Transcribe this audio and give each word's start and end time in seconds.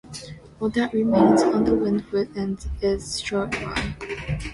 All 0.59 0.69
that 0.69 0.93
remains 0.95 1.43
on 1.43 1.63
the 1.63 1.75
Wildwood 1.75 2.35
end 2.35 2.65
is 2.81 3.21
a 3.21 3.23
short 3.23 3.53
wye. 3.61 3.95